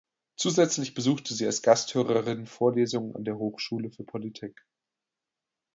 [0.35, 4.65] Zusätzlich besuchte sie als Gasthörerin Vorlesungen an der Hochschule für Politik.